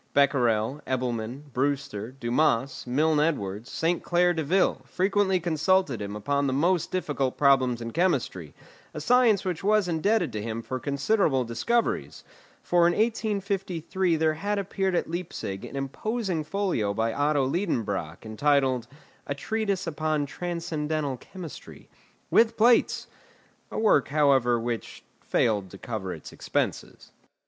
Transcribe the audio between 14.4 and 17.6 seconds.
appeared at Leipzig an imposing folio by Otto